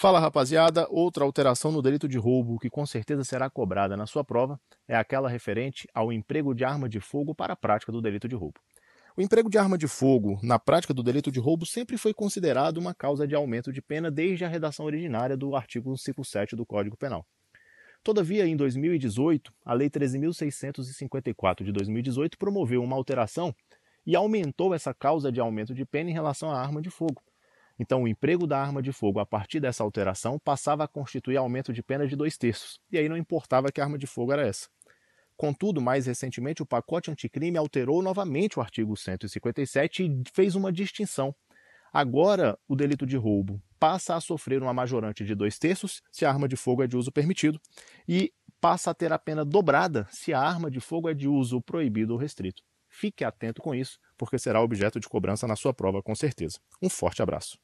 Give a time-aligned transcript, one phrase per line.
[0.00, 4.22] Fala rapaziada, outra alteração no delito de roubo que com certeza será cobrada na sua
[4.22, 8.28] prova é aquela referente ao emprego de arma de fogo para a prática do delito
[8.28, 8.60] de roubo.
[9.16, 12.78] O emprego de arma de fogo na prática do delito de roubo sempre foi considerado
[12.78, 16.96] uma causa de aumento de pena desde a redação originária do artigo 157 do Código
[16.96, 17.26] Penal.
[18.04, 23.52] Todavia, em 2018, a Lei 13.654 de 2018 promoveu uma alteração
[24.06, 27.20] e aumentou essa causa de aumento de pena em relação à arma de fogo
[27.78, 31.72] então, o emprego da arma de fogo a partir dessa alteração passava a constituir aumento
[31.72, 34.68] de pena de dois terços, e aí não importava que arma de fogo era essa.
[35.36, 41.32] Contudo, mais recentemente, o pacote anticrime alterou novamente o artigo 157 e fez uma distinção.
[41.92, 46.28] Agora, o delito de roubo passa a sofrer uma majorante de dois terços se a
[46.28, 47.60] arma de fogo é de uso permitido,
[48.08, 51.62] e passa a ter a pena dobrada se a arma de fogo é de uso
[51.62, 52.64] proibido ou restrito.
[52.88, 56.58] Fique atento com isso, porque será objeto de cobrança na sua prova com certeza.
[56.82, 57.56] Um forte abraço.